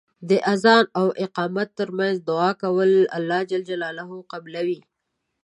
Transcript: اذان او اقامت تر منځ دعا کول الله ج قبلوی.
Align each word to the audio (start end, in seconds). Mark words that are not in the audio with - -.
اذان 0.53 0.85
او 0.99 1.07
اقامت 1.25 1.69
تر 1.79 1.89
منځ 1.97 2.15
دعا 2.29 2.51
کول 2.63 2.91
الله 3.17 3.41
ج 3.49 3.51
قبلوی. 4.31 4.79